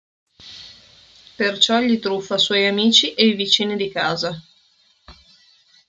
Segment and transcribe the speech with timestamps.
[1.35, 4.35] Perciò egli truffa suoi amici e i vicini di casa.